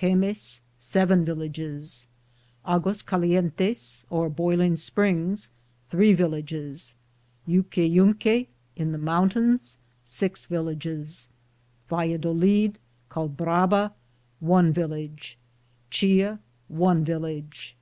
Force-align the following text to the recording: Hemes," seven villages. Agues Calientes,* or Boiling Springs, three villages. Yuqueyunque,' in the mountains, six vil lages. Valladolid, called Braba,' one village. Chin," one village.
Hemes," 0.00 0.62
seven 0.76 1.24
villages. 1.24 2.08
Agues 2.66 3.02
Calientes,* 3.04 4.04
or 4.10 4.28
Boiling 4.28 4.76
Springs, 4.76 5.50
three 5.88 6.12
villages. 6.12 6.96
Yuqueyunque,' 7.46 8.48
in 8.74 8.90
the 8.90 8.98
mountains, 8.98 9.78
six 10.02 10.46
vil 10.46 10.64
lages. 10.64 11.28
Valladolid, 11.88 12.80
called 13.08 13.36
Braba,' 13.36 13.92
one 14.40 14.72
village. 14.72 15.38
Chin," 15.88 16.40
one 16.66 17.04
village. 17.04 17.76